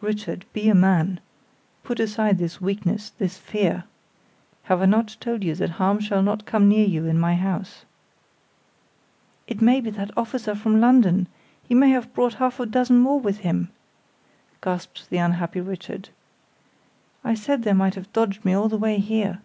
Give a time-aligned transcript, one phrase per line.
[0.00, 1.20] "Richard, be a man,
[1.84, 3.84] put aside this weakness, this fear.
[4.64, 7.84] Have I not told you that harm shall not come near you in my house?"
[9.46, 11.28] "It may be that officer from London;
[11.62, 13.68] he may have brought half a dozen more with him!"
[14.60, 16.08] gasped the unhappy Richard.
[17.22, 19.40] "I said they might have dodged me all the way here."